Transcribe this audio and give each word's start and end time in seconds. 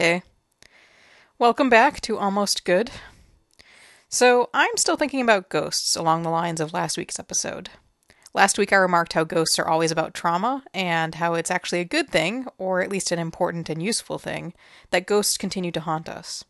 Hey. 0.00 0.22
Welcome 1.38 1.68
back 1.68 2.00
to 2.00 2.16
Almost 2.16 2.64
Good. 2.64 2.90
So, 4.08 4.48
I'm 4.54 4.78
still 4.78 4.96
thinking 4.96 5.20
about 5.20 5.50
ghosts 5.50 5.94
along 5.94 6.22
the 6.22 6.30
lines 6.30 6.58
of 6.58 6.72
last 6.72 6.96
week's 6.96 7.18
episode. 7.18 7.68
Last 8.32 8.56
week, 8.56 8.72
I 8.72 8.76
remarked 8.76 9.12
how 9.12 9.24
ghosts 9.24 9.58
are 9.58 9.68
always 9.68 9.90
about 9.90 10.14
trauma 10.14 10.64
and 10.72 11.16
how 11.16 11.34
it's 11.34 11.50
actually 11.50 11.80
a 11.80 11.84
good 11.84 12.08
thing, 12.08 12.46
or 12.56 12.80
at 12.80 12.88
least 12.88 13.12
an 13.12 13.18
important 13.18 13.68
and 13.68 13.82
useful 13.82 14.18
thing, 14.18 14.54
that 14.90 15.04
ghosts 15.04 15.36
continue 15.36 15.72
to 15.72 15.80
haunt 15.80 16.08
us. 16.08 16.46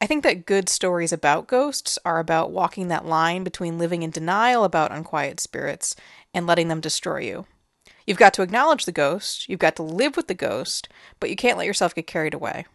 I 0.00 0.06
think 0.06 0.22
that 0.22 0.46
good 0.46 0.68
stories 0.68 1.12
about 1.12 1.48
ghosts 1.48 1.98
are 2.04 2.20
about 2.20 2.52
walking 2.52 2.86
that 2.86 3.04
line 3.04 3.42
between 3.42 3.76
living 3.76 4.04
in 4.04 4.10
denial 4.10 4.62
about 4.62 4.92
unquiet 4.92 5.40
spirits 5.40 5.96
and 6.32 6.46
letting 6.46 6.68
them 6.68 6.80
destroy 6.80 7.22
you. 7.22 7.44
You've 8.06 8.18
got 8.18 8.34
to 8.34 8.42
acknowledge 8.42 8.84
the 8.84 8.92
ghost, 8.92 9.48
you've 9.48 9.60
got 9.60 9.76
to 9.76 9.82
live 9.82 10.16
with 10.16 10.28
the 10.28 10.34
ghost, 10.34 10.88
but 11.20 11.30
you 11.30 11.36
can't 11.36 11.58
let 11.58 11.66
yourself 11.66 11.94
get 11.94 12.06
carried 12.06 12.34
away. 12.34 12.66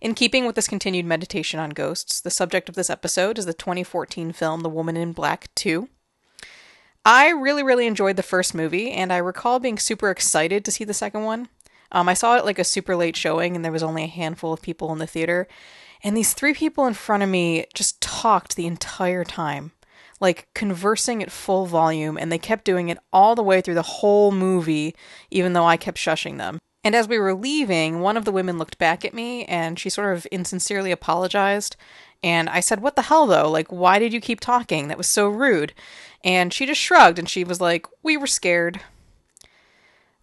In 0.00 0.14
keeping 0.14 0.46
with 0.46 0.56
this 0.56 0.68
continued 0.68 1.06
meditation 1.06 1.58
on 1.58 1.70
ghosts, 1.70 2.20
the 2.20 2.30
subject 2.30 2.68
of 2.68 2.74
this 2.74 2.90
episode 2.90 3.38
is 3.38 3.46
the 3.46 3.54
2014 3.54 4.32
film 4.32 4.60
The 4.60 4.68
Woman 4.68 4.96
in 4.96 5.12
Black 5.12 5.48
2. 5.54 5.88
I 7.04 7.30
really, 7.30 7.62
really 7.62 7.86
enjoyed 7.86 8.16
the 8.16 8.22
first 8.22 8.54
movie, 8.54 8.90
and 8.90 9.12
I 9.12 9.18
recall 9.18 9.58
being 9.58 9.78
super 9.78 10.10
excited 10.10 10.64
to 10.64 10.72
see 10.72 10.84
the 10.84 10.92
second 10.92 11.22
one. 11.22 11.48
Um, 11.92 12.08
I 12.08 12.14
saw 12.14 12.36
it 12.36 12.44
like 12.44 12.58
a 12.58 12.64
super 12.64 12.96
late 12.96 13.16
showing, 13.16 13.54
and 13.54 13.64
there 13.64 13.72
was 13.72 13.82
only 13.82 14.04
a 14.04 14.08
handful 14.08 14.52
of 14.52 14.60
people 14.60 14.92
in 14.92 14.98
the 14.98 15.06
theater. 15.06 15.46
And 16.02 16.16
these 16.16 16.34
three 16.34 16.52
people 16.52 16.86
in 16.86 16.94
front 16.94 17.22
of 17.22 17.28
me 17.28 17.66
just 17.74 18.00
talked 18.00 18.56
the 18.56 18.66
entire 18.66 19.24
time 19.24 19.72
like 20.20 20.48
conversing 20.54 21.22
at 21.22 21.30
full 21.30 21.66
volume, 21.66 22.16
and 22.16 22.30
they 22.30 22.38
kept 22.38 22.64
doing 22.64 22.88
it 22.88 22.98
all 23.12 23.34
the 23.34 23.42
way 23.42 23.60
through 23.60 23.74
the 23.74 23.82
whole 23.82 24.32
movie, 24.32 24.94
even 25.30 25.52
though 25.52 25.66
I 25.66 25.76
kept 25.76 25.98
shushing 25.98 26.38
them. 26.38 26.58
And 26.86 26.94
as 26.94 27.08
we 27.08 27.18
were 27.18 27.34
leaving, 27.34 27.98
one 27.98 28.16
of 28.16 28.24
the 28.24 28.30
women 28.30 28.58
looked 28.58 28.78
back 28.78 29.04
at 29.04 29.12
me 29.12 29.44
and 29.46 29.76
she 29.76 29.90
sort 29.90 30.16
of 30.16 30.24
insincerely 30.30 30.92
apologized. 30.92 31.74
And 32.22 32.48
I 32.48 32.60
said, 32.60 32.80
What 32.80 32.94
the 32.94 33.02
hell, 33.02 33.26
though? 33.26 33.50
Like, 33.50 33.72
why 33.72 33.98
did 33.98 34.12
you 34.12 34.20
keep 34.20 34.38
talking? 34.38 34.86
That 34.86 34.96
was 34.96 35.08
so 35.08 35.28
rude. 35.28 35.74
And 36.22 36.52
she 36.54 36.64
just 36.64 36.80
shrugged 36.80 37.18
and 37.18 37.28
she 37.28 37.42
was 37.42 37.60
like, 37.60 37.86
We 38.04 38.16
were 38.16 38.28
scared. 38.28 38.80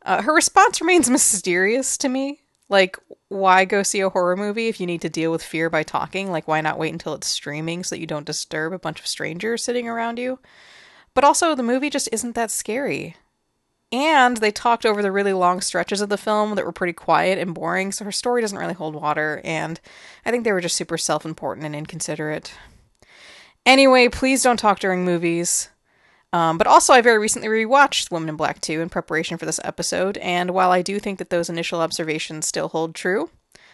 Uh, 0.03 0.21
her 0.21 0.33
response 0.33 0.79
remains 0.81 1.09
mysterious 1.09 1.97
to 1.97 2.07
me. 2.07 2.42
Like, 2.73 2.97
why 3.27 3.65
go 3.65 3.83
see 3.83 3.99
a 3.99 4.09
horror 4.09 4.35
movie 4.35 4.67
if 4.67 4.79
you 4.79 4.87
need 4.87 5.01
to 5.01 5.09
deal 5.09 5.29
with 5.31 5.43
fear 5.43 5.69
by 5.69 5.83
talking? 5.83 6.31
Like, 6.31 6.47
why 6.47 6.59
not 6.59 6.79
wait 6.79 6.91
until 6.91 7.13
it's 7.13 7.27
streaming 7.27 7.83
so 7.83 7.93
that 7.93 7.99
you 7.99 8.07
don't 8.07 8.25
disturb 8.25 8.73
a 8.73 8.79
bunch 8.79 8.99
of 8.99 9.05
strangers 9.05 9.63
sitting 9.63 9.87
around 9.87 10.17
you? 10.17 10.39
But 11.13 11.23
also, 11.23 11.53
the 11.53 11.61
movie 11.61 11.91
just 11.91 12.09
isn't 12.11 12.33
that 12.33 12.49
scary. 12.49 13.15
And 13.91 14.37
they 14.37 14.49
talked 14.49 14.87
over 14.87 15.03
the 15.03 15.11
really 15.11 15.33
long 15.33 15.61
stretches 15.61 16.01
of 16.01 16.09
the 16.09 16.17
film 16.17 16.55
that 16.55 16.65
were 16.65 16.71
pretty 16.71 16.93
quiet 16.93 17.37
and 17.37 17.53
boring, 17.53 17.91
so 17.91 18.05
her 18.05 18.11
story 18.11 18.41
doesn't 18.41 18.57
really 18.57 18.73
hold 18.73 18.95
water, 18.95 19.39
and 19.43 19.79
I 20.25 20.31
think 20.31 20.43
they 20.43 20.51
were 20.51 20.59
just 20.59 20.75
super 20.75 20.97
self 20.97 21.27
important 21.27 21.67
and 21.67 21.75
inconsiderate. 21.75 22.55
Anyway, 23.67 24.09
please 24.09 24.41
don't 24.41 24.57
talk 24.57 24.79
during 24.79 25.05
movies. 25.05 25.69
Um, 26.33 26.57
but 26.57 26.65
also, 26.65 26.93
I 26.93 27.01
very 27.01 27.19
recently 27.19 27.47
rewatched 27.47 28.09
Woman 28.09 28.27
in 28.27 28.35
Black 28.35 28.59
2 28.59 28.81
in 28.81 28.89
preparation 28.89 29.37
for 29.37 29.45
this 29.45 29.59
episode, 29.63 30.17
and 30.17 30.49
while 30.49 30.71
I 30.71 30.81
do 30.81 30.99
think 30.99 31.19
that 31.19 31.29
those 31.29 31.47
initial 31.47 31.79
observations 31.79 32.47
still 32.47 32.69
hold 32.69 32.95
true, 32.95 33.29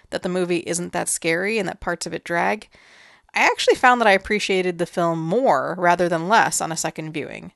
that 0.10 0.24
the 0.24 0.30
movie 0.30 0.64
isn't 0.68 0.92
that 0.92 1.08
scary 1.08 1.58
and 1.58 1.70
that 1.70 1.80
parts 1.80 2.06
of 2.06 2.14
it 2.14 2.26
drag, 2.26 2.68
I 3.34 3.46
actually 3.46 3.76
found 3.76 4.02
that 4.02 4.08
I 4.08 4.12
appreciated 4.12 4.78
the 4.78 4.86
film 4.86 5.24
more 5.24 5.76
rather 5.78 6.10
than 6.10 6.28
less 6.28 6.60
on 6.60 6.70
a 6.70 6.78
second 6.78 7.14
viewing. 7.14 7.54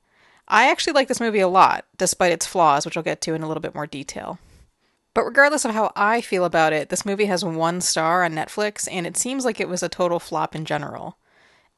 I 0.47 0.71
actually 0.71 0.93
like 0.93 1.09
this 1.09 1.19
movie 1.19 1.41
a 1.41 1.49
lot, 1.49 1.85
despite 1.97 2.31
its 2.31 2.45
flaws, 2.45 2.85
which 2.85 2.95
I'll 2.95 3.03
get 3.03 3.19
to 3.21 3.33
in 3.33 3.43
a 3.43 3.47
little 3.47 3.61
bit 3.61 3.75
more 3.75 3.87
detail. 3.87 4.39
But 5.13 5.25
regardless 5.25 5.65
of 5.65 5.71
how 5.71 5.91
I 5.97 6.21
feel 6.21 6.45
about 6.45 6.71
it, 6.71 6.87
this 6.87 7.05
movie 7.05 7.25
has 7.25 7.43
one 7.43 7.81
star 7.81 8.23
on 8.23 8.33
Netflix, 8.33 8.87
and 8.89 9.05
it 9.05 9.17
seems 9.17 9.43
like 9.43 9.59
it 9.59 9.67
was 9.69 9.83
a 9.83 9.89
total 9.89 10.19
flop 10.19 10.55
in 10.55 10.63
general. 10.63 11.17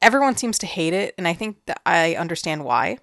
Everyone 0.00 0.36
seems 0.36 0.58
to 0.58 0.66
hate 0.66 0.92
it, 0.92 1.12
and 1.18 1.26
I 1.26 1.32
think 1.32 1.56
that 1.66 1.80
I 1.84 2.14
understand 2.14 2.64
why. 2.64 2.98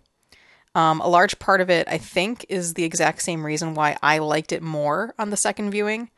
Um, 0.76 1.02
a 1.02 1.08
large 1.08 1.38
part 1.40 1.62
of 1.62 1.70
it, 1.70 1.88
I 1.88 1.98
think, 1.98 2.46
is 2.50 2.74
the 2.74 2.84
exact 2.84 3.22
same 3.22 3.46
reason 3.46 3.76
why 3.76 3.98
I 4.02 4.18
liked 4.18 4.52
it 4.52 4.64
more 4.64 5.14
on 5.20 5.30
the 5.30 5.38
second 5.38 5.72
viewing. 5.72 6.10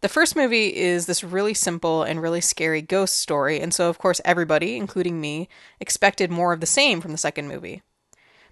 The 0.00 0.08
first 0.08 0.34
movie 0.34 0.74
is 0.74 1.06
this 1.06 1.22
really 1.22 1.54
simple 1.54 2.02
and 2.02 2.20
really 2.20 2.40
scary 2.40 2.82
ghost 2.82 3.18
story, 3.18 3.60
and 3.60 3.72
so, 3.72 3.88
of 3.88 3.98
course, 3.98 4.20
everybody, 4.24 4.76
including 4.76 5.20
me, 5.20 5.48
expected 5.78 6.28
more 6.28 6.52
of 6.52 6.58
the 6.58 6.66
same 6.66 7.00
from 7.00 7.12
the 7.12 7.18
second 7.18 7.46
movie. 7.46 7.82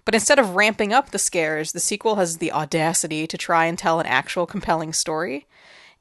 But 0.05 0.15
instead 0.15 0.39
of 0.39 0.55
ramping 0.55 0.93
up 0.93 1.11
the 1.11 1.19
scares, 1.19 1.73
the 1.73 1.81
sequel 1.81 2.15
has 2.15 2.37
the 2.37 2.53
audacity 2.53 3.27
to 3.27 3.37
try 3.37 3.65
and 3.65 3.77
tell 3.77 3.99
an 3.99 4.05
actual 4.05 4.45
compelling 4.45 4.93
story. 4.93 5.45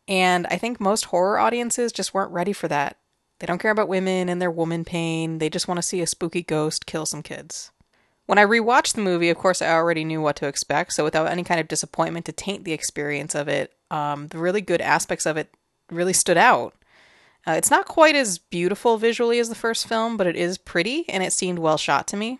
And 0.06 0.46
I 0.46 0.56
think 0.56 0.80
most 0.80 1.06
horror 1.06 1.38
audiences 1.38 1.92
just 1.92 2.14
weren't 2.14 2.32
ready 2.32 2.52
for 2.52 2.68
that. 2.68 2.98
They 3.40 3.46
don't 3.46 3.58
care 3.58 3.70
about 3.72 3.88
women 3.88 4.28
and 4.28 4.40
their 4.40 4.50
woman 4.50 4.84
pain, 4.84 5.38
they 5.38 5.50
just 5.50 5.66
want 5.66 5.78
to 5.78 5.82
see 5.82 6.00
a 6.00 6.06
spooky 6.06 6.42
ghost 6.42 6.86
kill 6.86 7.06
some 7.06 7.22
kids. 7.22 7.72
When 8.30 8.38
I 8.38 8.44
rewatched 8.44 8.94
the 8.94 9.00
movie, 9.00 9.28
of 9.28 9.38
course, 9.38 9.60
I 9.60 9.72
already 9.72 10.04
knew 10.04 10.20
what 10.20 10.36
to 10.36 10.46
expect, 10.46 10.92
so 10.92 11.02
without 11.02 11.26
any 11.26 11.42
kind 11.42 11.58
of 11.58 11.66
disappointment 11.66 12.26
to 12.26 12.32
taint 12.32 12.62
the 12.62 12.72
experience 12.72 13.34
of 13.34 13.48
it, 13.48 13.72
um, 13.90 14.28
the 14.28 14.38
really 14.38 14.60
good 14.60 14.80
aspects 14.80 15.26
of 15.26 15.36
it 15.36 15.52
really 15.90 16.12
stood 16.12 16.36
out. 16.36 16.76
Uh, 17.44 17.54
it's 17.54 17.72
not 17.72 17.88
quite 17.88 18.14
as 18.14 18.38
beautiful 18.38 18.98
visually 18.98 19.40
as 19.40 19.48
the 19.48 19.56
first 19.56 19.88
film, 19.88 20.16
but 20.16 20.28
it 20.28 20.36
is 20.36 20.58
pretty, 20.58 21.08
and 21.08 21.24
it 21.24 21.32
seemed 21.32 21.58
well 21.58 21.76
shot 21.76 22.06
to 22.06 22.16
me. 22.16 22.38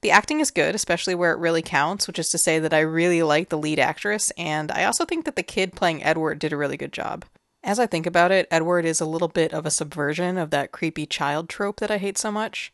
The 0.00 0.10
acting 0.10 0.40
is 0.40 0.50
good, 0.50 0.74
especially 0.74 1.14
where 1.14 1.30
it 1.30 1.38
really 1.38 1.62
counts, 1.62 2.08
which 2.08 2.18
is 2.18 2.30
to 2.30 2.36
say 2.36 2.58
that 2.58 2.74
I 2.74 2.80
really 2.80 3.22
like 3.22 3.50
the 3.50 3.56
lead 3.56 3.78
actress, 3.78 4.32
and 4.36 4.72
I 4.72 4.82
also 4.82 5.04
think 5.04 5.26
that 5.26 5.36
the 5.36 5.44
kid 5.44 5.76
playing 5.76 6.02
Edward 6.02 6.40
did 6.40 6.52
a 6.52 6.56
really 6.56 6.76
good 6.76 6.92
job. 6.92 7.24
As 7.62 7.78
I 7.78 7.86
think 7.86 8.04
about 8.04 8.32
it, 8.32 8.48
Edward 8.50 8.84
is 8.84 9.00
a 9.00 9.06
little 9.06 9.28
bit 9.28 9.54
of 9.54 9.64
a 9.64 9.70
subversion 9.70 10.38
of 10.38 10.50
that 10.50 10.72
creepy 10.72 11.06
child 11.06 11.48
trope 11.48 11.78
that 11.78 11.92
I 11.92 11.98
hate 11.98 12.18
so 12.18 12.32
much. 12.32 12.72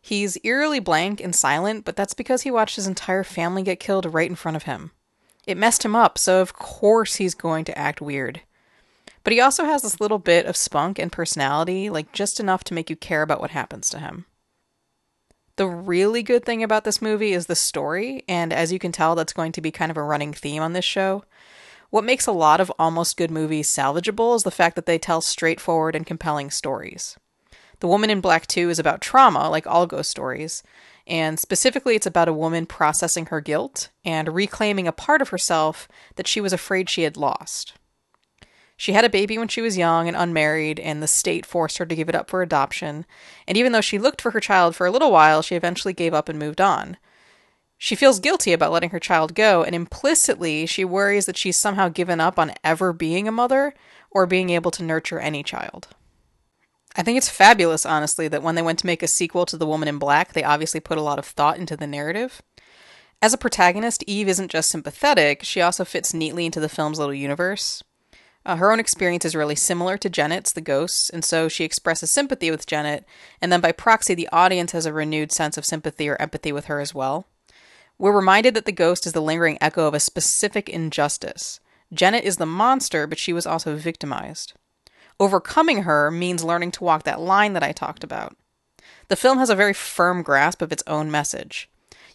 He's 0.00 0.38
eerily 0.42 0.80
blank 0.80 1.20
and 1.20 1.34
silent, 1.34 1.84
but 1.84 1.96
that's 1.96 2.14
because 2.14 2.42
he 2.42 2.50
watched 2.50 2.76
his 2.76 2.86
entire 2.86 3.24
family 3.24 3.62
get 3.62 3.80
killed 3.80 4.12
right 4.12 4.28
in 4.28 4.36
front 4.36 4.56
of 4.56 4.62
him. 4.62 4.92
It 5.46 5.56
messed 5.56 5.84
him 5.84 5.94
up, 5.94 6.18
so 6.18 6.40
of 6.40 6.54
course 6.54 7.16
he's 7.16 7.34
going 7.34 7.64
to 7.66 7.78
act 7.78 8.00
weird. 8.00 8.40
But 9.24 9.32
he 9.32 9.40
also 9.40 9.64
has 9.64 9.82
this 9.82 10.00
little 10.00 10.18
bit 10.18 10.46
of 10.46 10.56
spunk 10.56 10.98
and 10.98 11.12
personality, 11.12 11.90
like 11.90 12.12
just 12.12 12.40
enough 12.40 12.64
to 12.64 12.74
make 12.74 12.88
you 12.88 12.96
care 12.96 13.22
about 13.22 13.40
what 13.40 13.50
happens 13.50 13.90
to 13.90 13.98
him. 13.98 14.24
The 15.56 15.66
really 15.66 16.22
good 16.22 16.46
thing 16.46 16.62
about 16.62 16.84
this 16.84 17.02
movie 17.02 17.32
is 17.32 17.46
the 17.46 17.54
story, 17.54 18.24
and 18.26 18.52
as 18.52 18.72
you 18.72 18.78
can 18.78 18.92
tell, 18.92 19.14
that's 19.14 19.34
going 19.34 19.52
to 19.52 19.60
be 19.60 19.70
kind 19.70 19.90
of 19.90 19.98
a 19.98 20.02
running 20.02 20.32
theme 20.32 20.62
on 20.62 20.72
this 20.72 20.86
show. 20.86 21.24
What 21.90 22.04
makes 22.04 22.26
a 22.26 22.32
lot 22.32 22.60
of 22.60 22.72
almost 22.78 23.18
good 23.18 23.30
movies 23.30 23.68
salvageable 23.68 24.34
is 24.36 24.42
the 24.42 24.50
fact 24.50 24.76
that 24.76 24.86
they 24.86 24.98
tell 24.98 25.20
straightforward 25.20 25.94
and 25.94 26.06
compelling 26.06 26.50
stories. 26.50 27.18
The 27.80 27.88
Woman 27.88 28.10
in 28.10 28.20
Black 28.20 28.46
2 28.46 28.68
is 28.68 28.78
about 28.78 29.00
trauma, 29.00 29.48
like 29.48 29.66
all 29.66 29.86
ghost 29.86 30.10
stories, 30.10 30.62
and 31.06 31.40
specifically 31.40 31.96
it's 31.96 32.06
about 32.06 32.28
a 32.28 32.32
woman 32.32 32.66
processing 32.66 33.26
her 33.26 33.40
guilt 33.40 33.88
and 34.04 34.34
reclaiming 34.34 34.86
a 34.86 34.92
part 34.92 35.22
of 35.22 35.30
herself 35.30 35.88
that 36.16 36.26
she 36.26 36.42
was 36.42 36.52
afraid 36.52 36.90
she 36.90 37.02
had 37.02 37.16
lost. 37.16 37.72
She 38.76 38.92
had 38.92 39.04
a 39.04 39.10
baby 39.10 39.38
when 39.38 39.48
she 39.48 39.62
was 39.62 39.78
young 39.78 40.08
and 40.08 40.16
unmarried, 40.16 40.78
and 40.78 41.02
the 41.02 41.06
state 41.06 41.46
forced 41.46 41.78
her 41.78 41.86
to 41.86 41.94
give 41.94 42.10
it 42.10 42.14
up 42.14 42.28
for 42.28 42.42
adoption. 42.42 43.06
And 43.48 43.56
even 43.56 43.72
though 43.72 43.80
she 43.80 43.98
looked 43.98 44.20
for 44.20 44.30
her 44.32 44.40
child 44.40 44.76
for 44.76 44.86
a 44.86 44.90
little 44.90 45.10
while, 45.10 45.40
she 45.40 45.54
eventually 45.54 45.94
gave 45.94 46.12
up 46.12 46.28
and 46.28 46.38
moved 46.38 46.60
on. 46.60 46.98
She 47.78 47.94
feels 47.94 48.20
guilty 48.20 48.52
about 48.52 48.72
letting 48.72 48.90
her 48.90 49.00
child 49.00 49.34
go, 49.34 49.62
and 49.62 49.74
implicitly, 49.74 50.66
she 50.66 50.84
worries 50.84 51.24
that 51.26 51.38
she's 51.38 51.56
somehow 51.56 51.88
given 51.88 52.20
up 52.20 52.38
on 52.38 52.52
ever 52.62 52.92
being 52.92 53.26
a 53.26 53.32
mother 53.32 53.72
or 54.10 54.26
being 54.26 54.50
able 54.50 54.70
to 54.70 54.82
nurture 54.82 55.18
any 55.18 55.42
child. 55.42 55.88
I 56.96 57.02
think 57.02 57.18
it's 57.18 57.28
fabulous, 57.28 57.86
honestly, 57.86 58.26
that 58.28 58.42
when 58.42 58.56
they 58.56 58.62
went 58.62 58.78
to 58.80 58.86
make 58.86 59.02
a 59.02 59.08
sequel 59.08 59.46
to 59.46 59.56
The 59.56 59.66
Woman 59.66 59.88
in 59.88 59.98
Black, 59.98 60.32
they 60.32 60.42
obviously 60.42 60.80
put 60.80 60.98
a 60.98 61.02
lot 61.02 61.18
of 61.18 61.24
thought 61.24 61.58
into 61.58 61.76
the 61.76 61.86
narrative. 61.86 62.42
As 63.22 63.32
a 63.32 63.38
protagonist, 63.38 64.02
Eve 64.06 64.28
isn't 64.28 64.50
just 64.50 64.70
sympathetic, 64.70 65.44
she 65.44 65.60
also 65.60 65.84
fits 65.84 66.14
neatly 66.14 66.46
into 66.46 66.58
the 66.58 66.68
film's 66.68 66.98
little 66.98 67.14
universe. 67.14 67.82
Uh, 68.44 68.56
her 68.56 68.72
own 68.72 68.80
experience 68.80 69.24
is 69.24 69.36
really 69.36 69.54
similar 69.54 69.98
to 69.98 70.08
Janet's, 70.08 70.52
the 70.52 70.62
ghosts, 70.62 71.10
and 71.10 71.24
so 71.24 71.46
she 71.46 71.62
expresses 71.62 72.10
sympathy 72.10 72.50
with 72.50 72.66
Janet, 72.66 73.04
and 73.40 73.52
then 73.52 73.60
by 73.60 73.70
proxy, 73.70 74.14
the 74.14 74.28
audience 74.32 74.72
has 74.72 74.86
a 74.86 74.92
renewed 74.92 75.30
sense 75.30 75.58
of 75.58 75.66
sympathy 75.66 76.08
or 76.08 76.20
empathy 76.20 76.50
with 76.50 76.64
her 76.64 76.80
as 76.80 76.94
well. 76.94 77.26
We're 77.98 78.16
reminded 78.16 78.54
that 78.54 78.64
the 78.64 78.72
ghost 78.72 79.06
is 79.06 79.12
the 79.12 79.20
lingering 79.20 79.58
echo 79.60 79.86
of 79.86 79.92
a 79.92 80.00
specific 80.00 80.70
injustice. 80.70 81.60
Janet 81.92 82.24
is 82.24 82.38
the 82.38 82.46
monster, 82.46 83.06
but 83.06 83.18
she 83.18 83.34
was 83.34 83.46
also 83.46 83.76
victimized. 83.76 84.54
Overcoming 85.20 85.82
her 85.82 86.10
means 86.10 86.42
learning 86.42 86.70
to 86.72 86.84
walk 86.84 87.02
that 87.04 87.20
line 87.20 87.52
that 87.52 87.62
I 87.62 87.72
talked 87.72 88.02
about. 88.02 88.36
The 89.08 89.16
film 89.16 89.38
has 89.38 89.50
a 89.50 89.54
very 89.54 89.74
firm 89.74 90.22
grasp 90.22 90.62
of 90.62 90.72
its 90.72 90.82
own 90.86 91.10
message. 91.10 91.68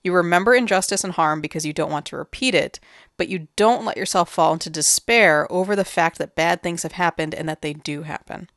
You 0.04 0.12
remember 0.14 0.56
injustice 0.56 1.04
and 1.04 1.14
harm 1.14 1.40
because 1.40 1.66
you 1.66 1.74
don't 1.74 1.92
want 1.92 2.08
to 2.08 2.18
repeat 2.18 2.56
it, 2.56 2.80
but 3.16 3.28
you 3.28 3.48
don't 3.56 3.86
let 3.86 3.98
yourself 3.98 4.30
fall 4.30 4.54
into 4.54 4.70
despair 4.70 5.52
over 5.52 5.76
the 5.76 5.86
fact 5.86 6.18
that 6.18 6.36
bad 6.36 6.64
things 6.64 6.84
have 6.84 6.94
happened 6.94 7.36
and 7.36 7.48
that 7.48 7.62
they 7.62 7.74
do 7.74 8.04
happen. 8.04 8.50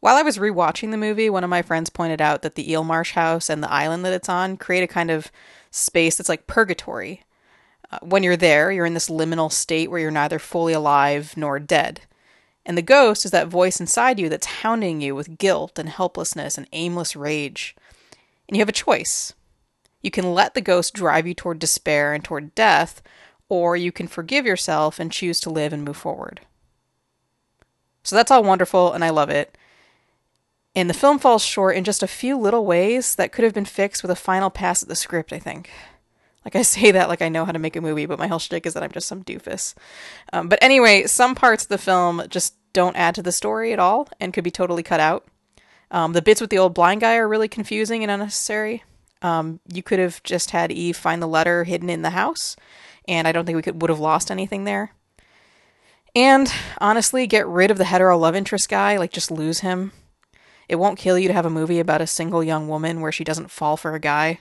While 0.00 0.16
I 0.16 0.22
was 0.22 0.36
rewatching 0.36 0.90
the 0.90 0.96
movie, 0.96 1.30
one 1.30 1.44
of 1.44 1.50
my 1.50 1.62
friends 1.62 1.88
pointed 1.88 2.20
out 2.20 2.42
that 2.42 2.54
the 2.54 2.70
Eel 2.70 2.84
Marsh 2.84 3.12
house 3.12 3.48
and 3.48 3.62
the 3.62 3.72
island 3.72 4.04
that 4.04 4.12
it's 4.12 4.28
on 4.28 4.56
create 4.56 4.82
a 4.82 4.88
kind 4.88 5.10
of 5.10 5.30
space 5.70 6.16
that's 6.16 6.28
like 6.28 6.46
purgatory. 6.46 7.22
Uh, 7.90 7.98
when 8.02 8.22
you're 8.22 8.36
there, 8.36 8.72
you're 8.72 8.86
in 8.86 8.94
this 8.94 9.08
liminal 9.08 9.50
state 9.50 9.90
where 9.90 10.00
you're 10.00 10.10
neither 10.10 10.38
fully 10.38 10.72
alive 10.72 11.34
nor 11.36 11.58
dead. 11.58 12.02
And 12.64 12.78
the 12.78 12.82
ghost 12.82 13.24
is 13.24 13.30
that 13.32 13.48
voice 13.48 13.80
inside 13.80 14.18
you 14.18 14.28
that's 14.28 14.46
hounding 14.46 15.00
you 15.00 15.14
with 15.14 15.38
guilt 15.38 15.78
and 15.78 15.88
helplessness 15.88 16.56
and 16.56 16.68
aimless 16.72 17.16
rage. 17.16 17.74
And 18.48 18.56
you 18.56 18.60
have 18.60 18.68
a 18.68 18.72
choice. 18.72 19.32
You 20.00 20.10
can 20.10 20.34
let 20.34 20.54
the 20.54 20.60
ghost 20.60 20.94
drive 20.94 21.26
you 21.26 21.34
toward 21.34 21.58
despair 21.58 22.12
and 22.12 22.24
toward 22.24 22.54
death, 22.54 23.02
or 23.48 23.76
you 23.76 23.92
can 23.92 24.08
forgive 24.08 24.46
yourself 24.46 24.98
and 24.98 25.10
choose 25.12 25.40
to 25.40 25.50
live 25.50 25.72
and 25.72 25.84
move 25.84 25.96
forward. 25.96 26.40
So 28.02 28.16
that's 28.16 28.30
all 28.30 28.42
wonderful, 28.42 28.92
and 28.92 29.04
I 29.04 29.10
love 29.10 29.30
it. 29.30 29.56
And 30.74 30.88
the 30.88 30.94
film 30.94 31.18
falls 31.18 31.44
short 31.44 31.76
in 31.76 31.84
just 31.84 32.02
a 32.02 32.08
few 32.08 32.36
little 32.36 32.64
ways 32.64 33.14
that 33.16 33.30
could 33.30 33.44
have 33.44 33.54
been 33.54 33.64
fixed 33.64 34.02
with 34.02 34.10
a 34.10 34.16
final 34.16 34.50
pass 34.50 34.82
at 34.82 34.88
the 34.88 34.96
script, 34.96 35.32
I 35.32 35.38
think. 35.38 35.70
Like 36.44 36.56
I 36.56 36.62
say 36.62 36.90
that 36.90 37.08
like 37.08 37.22
I 37.22 37.28
know 37.28 37.44
how 37.44 37.52
to 37.52 37.58
make 37.58 37.76
a 37.76 37.80
movie, 37.80 38.06
but 38.06 38.18
my 38.18 38.26
whole 38.26 38.38
shtick 38.38 38.66
is 38.66 38.74
that 38.74 38.82
I'm 38.82 38.90
just 38.90 39.08
some 39.08 39.24
doofus. 39.24 39.74
Um, 40.32 40.48
but 40.48 40.58
anyway, 40.62 41.06
some 41.06 41.34
parts 41.34 41.64
of 41.64 41.68
the 41.68 41.78
film 41.78 42.22
just 42.28 42.54
don't 42.72 42.96
add 42.96 43.14
to 43.14 43.22
the 43.22 43.32
story 43.32 43.72
at 43.72 43.78
all 43.78 44.08
and 44.20 44.32
could 44.32 44.44
be 44.44 44.50
totally 44.50 44.82
cut 44.82 45.00
out. 45.00 45.26
Um, 45.90 46.14
the 46.14 46.22
bits 46.22 46.40
with 46.40 46.50
the 46.50 46.58
old 46.58 46.74
blind 46.74 47.02
guy 47.02 47.16
are 47.16 47.28
really 47.28 47.48
confusing 47.48 48.02
and 48.02 48.10
unnecessary. 48.10 48.82
Um, 49.20 49.60
you 49.72 49.82
could 49.82 49.98
have 49.98 50.22
just 50.22 50.50
had 50.50 50.72
Eve 50.72 50.96
find 50.96 51.22
the 51.22 51.28
letter 51.28 51.64
hidden 51.64 51.90
in 51.90 52.02
the 52.02 52.10
house, 52.10 52.56
and 53.06 53.28
I 53.28 53.32
don't 53.32 53.44
think 53.44 53.56
we 53.56 53.62
could 53.62 53.80
would 53.80 53.90
have 53.90 54.00
lost 54.00 54.30
anything 54.30 54.64
there. 54.64 54.92
And 56.14 56.52
honestly, 56.78 57.26
get 57.26 57.46
rid 57.46 57.70
of 57.70 57.78
the 57.78 57.84
hetero 57.84 58.18
love 58.18 58.34
interest 58.34 58.68
guy, 58.68 58.96
like 58.96 59.12
just 59.12 59.30
lose 59.30 59.60
him. 59.60 59.92
It 60.68 60.76
won't 60.76 60.98
kill 60.98 61.18
you 61.18 61.28
to 61.28 61.34
have 61.34 61.46
a 61.46 61.50
movie 61.50 61.78
about 61.78 62.00
a 62.00 62.06
single 62.06 62.42
young 62.42 62.68
woman 62.68 63.00
where 63.00 63.12
she 63.12 63.24
doesn't 63.24 63.50
fall 63.50 63.76
for 63.76 63.94
a 63.94 64.00
guy. 64.00 64.38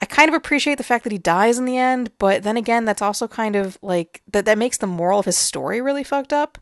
I 0.00 0.06
kind 0.06 0.28
of 0.28 0.34
appreciate 0.34 0.76
the 0.76 0.84
fact 0.84 1.04
that 1.04 1.12
he 1.12 1.18
dies 1.18 1.58
in 1.58 1.64
the 1.64 1.78
end, 1.78 2.12
but 2.18 2.42
then 2.42 2.56
again, 2.56 2.84
that's 2.84 3.02
also 3.02 3.26
kind 3.26 3.56
of 3.56 3.78
like 3.80 4.22
that 4.30 4.44
that 4.44 4.58
makes 4.58 4.78
the 4.78 4.86
moral 4.86 5.18
of 5.18 5.24
his 5.24 5.38
story 5.38 5.80
really 5.80 6.04
fucked 6.04 6.32
up. 6.32 6.58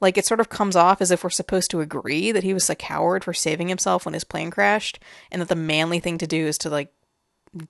Like 0.00 0.16
it 0.16 0.24
sort 0.24 0.40
of 0.40 0.48
comes 0.48 0.76
off 0.76 1.02
as 1.02 1.10
if 1.10 1.22
we're 1.22 1.30
supposed 1.30 1.70
to 1.72 1.80
agree 1.80 2.32
that 2.32 2.44
he 2.44 2.54
was 2.54 2.70
a 2.70 2.74
coward 2.74 3.24
for 3.24 3.34
saving 3.34 3.68
himself 3.68 4.04
when 4.04 4.14
his 4.14 4.24
plane 4.24 4.50
crashed 4.50 4.98
and 5.30 5.42
that 5.42 5.48
the 5.48 5.56
manly 5.56 5.98
thing 6.00 6.18
to 6.18 6.26
do 6.26 6.46
is 6.46 6.56
to 6.58 6.70
like 6.70 6.92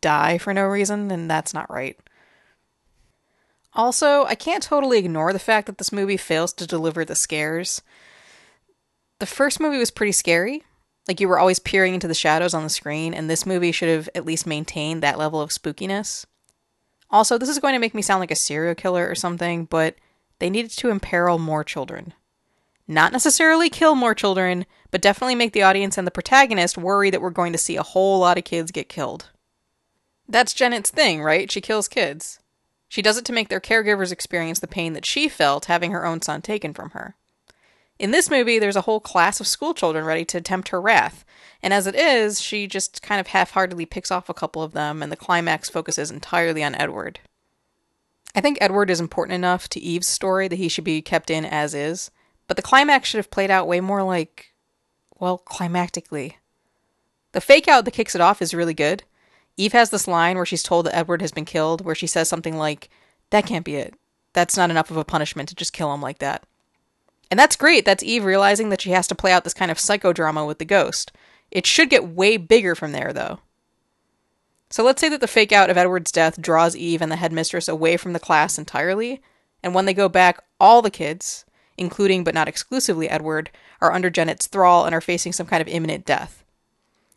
die 0.01 0.39
for 0.39 0.53
no 0.53 0.67
reason 0.67 1.11
and 1.11 1.31
that's 1.31 1.55
not 1.55 1.71
right. 1.71 1.99
Also, 3.75 4.25
I 4.25 4.35
can't 4.35 4.63
totally 4.63 4.99
ignore 4.99 5.33
the 5.33 5.39
fact 5.39 5.67
that 5.67 5.79
this 5.79 5.93
movie 5.93 6.17
fails 6.17 6.53
to 6.55 6.67
deliver 6.67 7.05
the 7.05 7.15
scares. 7.15 7.83
The 9.21 9.27
first 9.27 9.61
movie 9.61 9.79
was 9.79 9.91
pretty 9.91 10.13
scary, 10.13 10.65
like 11.09 11.21
you 11.21 11.29
were 11.29 11.39
always 11.39 11.59
peering 11.59 11.95
into 11.95 12.07
the 12.07 12.15
shadows 12.15 12.53
on 12.53 12.63
the 12.63 12.69
screen, 12.69 13.15
and 13.15 13.29
this 13.29 13.47
movie 13.47 13.73
should 13.73 13.89
have 13.89 14.09
at 14.15 14.27
least 14.27 14.47
maintained 14.47 15.03
that 15.03 15.19
level 15.19 15.41
of 15.41 15.51
spookiness. 15.51 16.27
Also, 17.11 17.39
this 17.39 17.49
is 17.49 17.59
going 17.59 17.73
to 17.73 17.81
make 17.81 17.95
me 17.95 18.03
sound 18.03 18.21
like 18.21 18.31
a 18.31 18.37
serial 18.37 18.75
killer 18.75 19.09
or 19.09 19.15
something, 19.15 19.65
but 19.65 19.97
they 20.39 20.51
needed 20.51 20.71
to 20.73 20.91
imperil 20.91 21.39
more 21.39 21.65
children. 21.65 22.13
Not 22.87 23.13
necessarily 23.13 23.71
kill 23.71 23.95
more 23.95 24.15
children, 24.15 24.67
but 24.91 25.01
definitely 25.01 25.35
make 25.35 25.55
the 25.55 25.63
audience 25.63 25.97
and 25.97 26.07
the 26.07 26.13
protagonist 26.13 26.77
worry 26.77 27.11
that 27.11 27.23
we're 27.23 27.31
going 27.31 27.53
to 27.53 27.59
see 27.59 27.77
a 27.77 27.83
whole 27.83 28.21
lot 28.21 28.39
of 28.39 28.45
kids 28.45 28.71
get 28.71 28.89
killed. 28.89 29.31
That's 30.29 30.53
Janet's 30.53 30.91
thing, 30.91 31.23
right? 31.23 31.51
She 31.51 31.63
kills 31.63 31.89
kids. 31.89 32.39
She 32.89 33.03
does 33.03 33.17
it 33.17 33.25
to 33.27 33.33
make 33.33 33.49
their 33.49 33.61
caregivers 33.61 34.13
experience 34.13 34.61
the 34.61 34.67
pain 34.67 34.93
that 34.93 35.07
she 35.07 35.29
felt 35.29 35.67
having 35.67 35.91
her 35.93 36.07
own 36.07 36.21
son 36.23 36.43
taken 36.43 36.75
from 36.75 36.91
her. 36.91 37.17
In 37.99 38.13
this 38.13 38.31
movie, 38.31 38.59
there's 38.59 38.77
a 38.77 38.83
whole 38.83 39.01
class 39.01 39.41
of 39.41 39.47
schoolchildren 39.47 40.05
ready 40.05 40.25
to 40.27 40.41
tempt 40.41 40.69
her 40.69 40.81
wrath, 40.81 41.25
and 41.63 41.75
as 41.75 41.87
it 41.87 41.97
is, 41.97 42.41
she 42.41 42.69
just 42.69 43.03
kind 43.03 43.21
of 43.21 43.29
half 43.29 43.51
heartedly 43.51 43.87
picks 43.87 44.11
off 44.11 44.29
a 44.29 44.35
couple 44.35 44.63
of 44.63 44.73
them, 44.73 45.03
and 45.03 45.11
the 45.11 45.17
climax 45.17 45.69
focuses 45.69 46.11
entirely 46.11 46.63
on 46.63 46.77
Edward. 46.77 47.19
I 48.35 48.41
think 48.41 48.59
Edward 48.61 48.91
is 48.91 49.01
important 49.01 49.35
enough 49.35 49.69
to 49.71 49.81
Eve's 49.81 50.07
story 50.07 50.47
that 50.47 50.57
he 50.57 50.69
should 50.69 50.85
be 50.85 51.03
kept 51.03 51.29
in 51.29 51.45
as 51.45 51.75
is, 51.75 52.11
but 52.47 52.57
the 52.57 52.63
climax 52.63 53.09
should 53.09 53.19
have 53.19 53.33
played 53.33 53.51
out 53.51 53.67
way 53.67 53.81
more 53.81 54.05
like, 54.05 54.55
well, 55.19 55.43
climactically. 55.45 56.35
The 57.33 57.41
fake 57.41 57.67
out 57.67 57.85
that 57.85 57.91
kicks 57.93 58.15
it 58.15 58.21
off 58.21 58.41
is 58.41 58.55
really 58.55 58.75
good. 58.75 59.03
Eve 59.57 59.73
has 59.73 59.91
this 59.91 60.07
line 60.07 60.37
where 60.37 60.47
she's 60.47 60.63
told 60.63 60.87
that 60.87 60.95
Edward 60.95 61.21
has 61.21 61.33
been 61.33 61.45
killed, 61.45 61.85
where 61.85 61.97
she 61.97 62.07
says 62.07 62.29
something 62.29 62.57
like, 62.57 62.89
That 63.31 63.45
can't 63.45 63.65
be 63.65 63.75
it. 63.75 63.95
That's 64.35 64.57
not 64.57 64.71
enough 64.71 64.91
of 64.91 64.97
a 64.97 65.05
punishment 65.05 65.49
to 65.49 65.57
just 65.57 65.73
kill 65.73 65.93
him 65.93 66.01
like 66.01 66.19
that. 66.19 66.45
And 67.31 67.39
that's 67.39 67.57
great. 67.57 67.85
That's 67.85 68.03
Eve 68.03 68.25
realizing 68.25 68.71
that 68.71 68.81
she 68.81 68.91
has 68.91 69.07
to 69.09 69.15
play 69.15 69.33
out 69.33 69.45
this 69.45 69.55
kind 69.55 69.71
of 69.71 69.79
psychodrama 69.79 70.47
with 70.47 70.59
the 70.59 70.65
ghost. 70.65 71.13
It 71.51 71.67
should 71.67 71.91
get 71.91 72.09
way 72.09 72.37
bigger 72.37 72.75
from 72.75 72.93
there, 72.93 73.13
though. 73.13 73.41
So 74.71 74.83
let's 74.85 75.01
say 75.01 75.09
that 75.09 75.21
the 75.21 75.27
fake 75.27 75.53
out 75.53 75.71
of 75.71 75.79
Edward's 75.79 76.13
death 76.13 76.41
draws 76.41 76.77
Eve 76.77 77.01
and 77.01 77.11
the 77.11 77.17
headmistress 77.17 77.69
away 77.69 77.97
from 77.97 78.13
the 78.13 78.21
class 78.21 78.59
entirely, 78.59 79.23
and 79.63 79.75
when 79.75 79.87
they 79.87 79.95
go 79.95 80.09
back, 80.09 80.43
all 80.61 80.83
the 80.83 80.91
kids, 80.91 81.45
including 81.79 82.23
but 82.23 82.35
not 82.35 82.49
exclusively 82.49 83.09
Edward, 83.09 83.51
are 83.81 83.93
under 83.93 84.11
Janet's 84.11 84.47
thrall 84.47 84.85
and 84.85 84.95
are 84.95 85.01
facing 85.01 85.33
some 85.33 85.47
kind 85.47 85.63
of 85.63 85.69
imminent 85.69 86.05
death. 86.05 86.45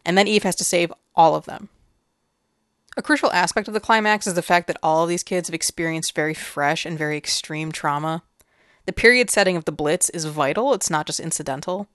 And 0.06 0.18
then 0.18 0.28
Eve 0.28 0.44
has 0.44 0.56
to 0.58 0.64
save 0.64 0.94
all 1.16 1.36
of 1.36 1.46
them. 1.46 1.70
A 2.98 3.02
crucial 3.02 3.32
aspect 3.32 3.68
of 3.68 3.74
the 3.74 3.80
climax 3.80 4.28
is 4.28 4.34
the 4.34 4.42
fact 4.42 4.68
that 4.68 4.78
all 4.82 5.04
of 5.04 5.10
these 5.10 5.24
kids 5.24 5.48
have 5.48 5.56
experienced 5.56 6.16
very 6.16 6.34
fresh 6.34 6.86
and 6.86 6.98
very 6.98 7.18
extreme 7.18 7.72
trauma. 7.72 8.24
The 8.86 8.94
period 8.94 9.30
setting 9.30 9.56
of 9.56 9.66
the 9.66 9.72
Blitz 9.72 10.10
is 10.10 10.26
vital, 10.26 10.74
it's 10.74 10.90
not 10.90 11.06
just 11.06 11.20
incidental. 11.20 11.88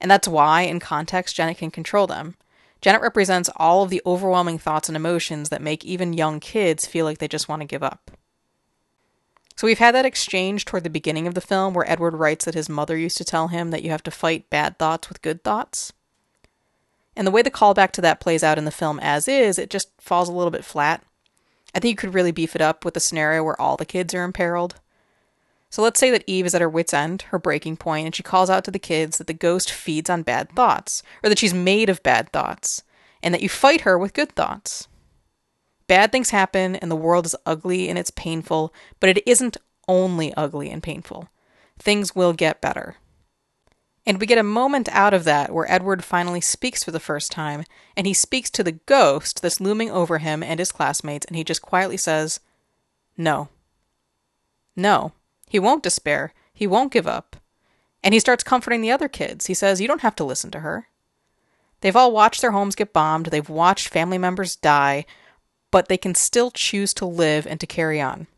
And 0.00 0.10
that's 0.10 0.28
why, 0.28 0.62
in 0.62 0.80
context, 0.80 1.36
Janet 1.36 1.58
can 1.58 1.70
control 1.70 2.06
them. 2.06 2.36
Janet 2.80 3.02
represents 3.02 3.50
all 3.56 3.82
of 3.82 3.90
the 3.90 4.02
overwhelming 4.06 4.58
thoughts 4.58 4.88
and 4.88 4.96
emotions 4.96 5.50
that 5.50 5.60
make 5.60 5.84
even 5.84 6.14
young 6.14 6.40
kids 6.40 6.86
feel 6.86 7.04
like 7.04 7.18
they 7.18 7.28
just 7.28 7.48
want 7.48 7.60
to 7.60 7.66
give 7.66 7.82
up. 7.82 8.10
So 9.56 9.66
we've 9.66 9.78
had 9.78 9.94
that 9.94 10.06
exchange 10.06 10.64
toward 10.64 10.84
the 10.84 10.90
beginning 10.90 11.26
of 11.26 11.34
the 11.34 11.42
film 11.42 11.74
where 11.74 11.90
Edward 11.90 12.14
writes 12.14 12.46
that 12.46 12.54
his 12.54 12.70
mother 12.70 12.96
used 12.96 13.18
to 13.18 13.24
tell 13.24 13.48
him 13.48 13.70
that 13.70 13.82
you 13.82 13.90
have 13.90 14.02
to 14.04 14.10
fight 14.10 14.48
bad 14.48 14.78
thoughts 14.78 15.10
with 15.10 15.20
good 15.20 15.44
thoughts. 15.44 15.92
And 17.14 17.26
the 17.26 17.30
way 17.30 17.42
the 17.42 17.50
callback 17.50 17.90
to 17.92 18.00
that 18.00 18.20
plays 18.20 18.42
out 18.42 18.56
in 18.56 18.64
the 18.64 18.70
film 18.70 18.98
as 19.00 19.28
is, 19.28 19.58
it 19.58 19.68
just 19.68 19.90
falls 20.00 20.30
a 20.30 20.32
little 20.32 20.50
bit 20.50 20.64
flat. 20.64 21.04
I 21.74 21.78
think 21.78 21.92
you 21.92 21.96
could 21.96 22.14
really 22.14 22.32
beef 22.32 22.56
it 22.56 22.62
up 22.62 22.86
with 22.86 22.96
a 22.96 23.00
scenario 23.00 23.44
where 23.44 23.60
all 23.60 23.76
the 23.76 23.84
kids 23.84 24.14
are 24.14 24.24
imperiled. 24.24 24.76
So 25.70 25.82
let's 25.82 26.00
say 26.00 26.10
that 26.10 26.24
Eve 26.26 26.46
is 26.46 26.54
at 26.54 26.60
her 26.60 26.68
wits' 26.68 26.92
end, 26.92 27.22
her 27.22 27.38
breaking 27.38 27.76
point, 27.76 28.04
and 28.04 28.14
she 28.14 28.24
calls 28.24 28.50
out 28.50 28.64
to 28.64 28.72
the 28.72 28.78
kids 28.80 29.18
that 29.18 29.28
the 29.28 29.32
ghost 29.32 29.70
feeds 29.70 30.10
on 30.10 30.22
bad 30.22 30.50
thoughts, 30.50 31.04
or 31.22 31.28
that 31.28 31.38
she's 31.38 31.54
made 31.54 31.88
of 31.88 32.02
bad 32.02 32.32
thoughts, 32.32 32.82
and 33.22 33.32
that 33.32 33.42
you 33.42 33.48
fight 33.48 33.82
her 33.82 33.96
with 33.96 34.12
good 34.12 34.32
thoughts. 34.32 34.88
Bad 35.86 36.10
things 36.10 36.30
happen, 36.30 36.74
and 36.76 36.90
the 36.90 36.96
world 36.96 37.24
is 37.24 37.36
ugly 37.46 37.88
and 37.88 37.98
it's 37.98 38.10
painful, 38.10 38.74
but 38.98 39.10
it 39.10 39.22
isn't 39.26 39.56
only 39.86 40.34
ugly 40.34 40.70
and 40.70 40.82
painful. 40.82 41.28
Things 41.78 42.16
will 42.16 42.32
get 42.32 42.60
better. 42.60 42.96
And 44.06 44.18
we 44.18 44.26
get 44.26 44.38
a 44.38 44.42
moment 44.42 44.88
out 44.90 45.14
of 45.14 45.24
that 45.24 45.52
where 45.52 45.70
Edward 45.70 46.02
finally 46.02 46.40
speaks 46.40 46.82
for 46.82 46.90
the 46.90 46.98
first 46.98 47.30
time, 47.30 47.64
and 47.96 48.08
he 48.08 48.14
speaks 48.14 48.50
to 48.50 48.64
the 48.64 48.72
ghost 48.72 49.40
that's 49.40 49.60
looming 49.60 49.90
over 49.90 50.18
him 50.18 50.42
and 50.42 50.58
his 50.58 50.72
classmates, 50.72 51.26
and 51.26 51.36
he 51.36 51.44
just 51.44 51.62
quietly 51.62 51.96
says, 51.96 52.40
No. 53.16 53.48
No. 54.74 55.12
He 55.50 55.58
won't 55.58 55.82
despair. 55.82 56.32
He 56.54 56.68
won't 56.68 56.92
give 56.92 57.08
up. 57.08 57.34
And 58.04 58.14
he 58.14 58.20
starts 58.20 58.44
comforting 58.44 58.82
the 58.82 58.92
other 58.92 59.08
kids. 59.08 59.46
He 59.46 59.54
says, 59.54 59.80
You 59.80 59.88
don't 59.88 60.02
have 60.02 60.14
to 60.14 60.24
listen 60.24 60.52
to 60.52 60.60
her. 60.60 60.86
They've 61.80 61.96
all 61.96 62.12
watched 62.12 62.40
their 62.40 62.52
homes 62.52 62.76
get 62.76 62.92
bombed, 62.92 63.26
they've 63.26 63.48
watched 63.48 63.88
family 63.88 64.16
members 64.16 64.54
die, 64.54 65.06
but 65.72 65.88
they 65.88 65.96
can 65.96 66.14
still 66.14 66.52
choose 66.52 66.94
to 66.94 67.04
live 67.04 67.48
and 67.48 67.58
to 67.58 67.66
carry 67.66 68.00
on. 68.00 68.28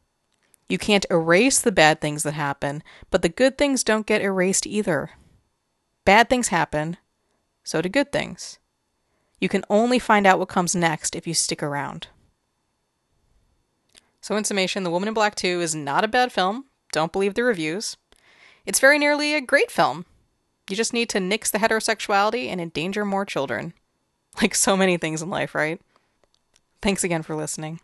You 0.70 0.78
can't 0.78 1.04
erase 1.10 1.60
the 1.60 1.70
bad 1.70 2.00
things 2.00 2.22
that 2.22 2.32
happen, 2.32 2.82
but 3.10 3.20
the 3.20 3.28
good 3.28 3.58
things 3.58 3.84
don't 3.84 4.06
get 4.06 4.22
erased 4.22 4.66
either. 4.66 5.10
Bad 6.06 6.30
things 6.30 6.48
happen, 6.48 6.96
so 7.62 7.82
do 7.82 7.90
good 7.90 8.10
things. 8.10 8.58
You 9.38 9.50
can 9.50 9.64
only 9.68 9.98
find 9.98 10.26
out 10.26 10.38
what 10.38 10.48
comes 10.48 10.74
next 10.74 11.14
if 11.14 11.26
you 11.26 11.34
stick 11.34 11.62
around. 11.62 12.06
So, 14.22 14.34
in 14.34 14.44
summation, 14.44 14.82
The 14.82 14.90
Woman 14.90 15.08
in 15.08 15.14
Black 15.14 15.34
2 15.34 15.60
is 15.60 15.74
not 15.74 16.04
a 16.04 16.08
bad 16.08 16.32
film. 16.32 16.64
Don't 16.92 17.12
believe 17.12 17.34
the 17.34 17.42
reviews. 17.42 17.96
It's 18.64 18.78
very 18.78 18.98
nearly 18.98 19.34
a 19.34 19.40
great 19.40 19.70
film. 19.70 20.06
You 20.68 20.76
just 20.76 20.92
need 20.92 21.08
to 21.10 21.20
nix 21.20 21.50
the 21.50 21.58
heterosexuality 21.58 22.46
and 22.46 22.60
endanger 22.60 23.04
more 23.04 23.24
children. 23.24 23.74
Like 24.40 24.54
so 24.54 24.78
many 24.78 24.96
things 24.96 25.20
in 25.20 25.28
life, 25.28 25.54
right? 25.54 25.78
Thanks 26.80 27.04
again 27.04 27.22
for 27.22 27.36
listening. 27.36 27.80